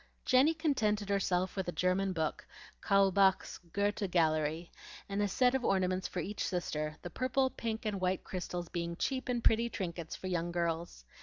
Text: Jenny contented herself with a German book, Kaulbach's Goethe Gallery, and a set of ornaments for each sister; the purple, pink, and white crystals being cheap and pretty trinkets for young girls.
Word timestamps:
Jenny 0.25 0.55
contented 0.55 1.09
herself 1.09 1.55
with 1.55 1.67
a 1.67 1.71
German 1.71 2.11
book, 2.11 2.47
Kaulbach's 2.81 3.59
Goethe 3.71 4.09
Gallery, 4.09 4.71
and 5.07 5.21
a 5.21 5.27
set 5.27 5.53
of 5.53 5.63
ornaments 5.63 6.07
for 6.07 6.21
each 6.21 6.43
sister; 6.43 6.97
the 7.03 7.11
purple, 7.11 7.51
pink, 7.51 7.85
and 7.85 8.01
white 8.01 8.23
crystals 8.23 8.67
being 8.67 8.95
cheap 8.95 9.29
and 9.29 9.43
pretty 9.43 9.69
trinkets 9.69 10.15
for 10.15 10.25
young 10.25 10.51
girls. 10.51 11.05